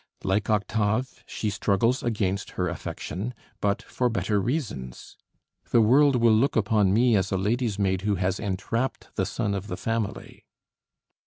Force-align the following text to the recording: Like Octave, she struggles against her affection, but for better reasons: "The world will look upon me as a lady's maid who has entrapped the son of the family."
Like 0.23 0.49
Octave, 0.49 1.23
she 1.27 1.51
struggles 1.51 2.01
against 2.01 2.53
her 2.57 2.67
affection, 2.67 3.35
but 3.59 3.83
for 3.83 4.09
better 4.09 4.41
reasons: 4.41 5.15
"The 5.69 5.79
world 5.79 6.15
will 6.15 6.33
look 6.33 6.55
upon 6.55 6.91
me 6.91 7.15
as 7.15 7.31
a 7.31 7.37
lady's 7.37 7.77
maid 7.77 8.01
who 8.01 8.15
has 8.15 8.39
entrapped 8.39 9.09
the 9.15 9.27
son 9.27 9.53
of 9.53 9.67
the 9.67 9.77
family." 9.77 10.43